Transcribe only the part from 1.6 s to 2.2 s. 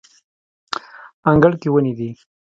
کې ونې دي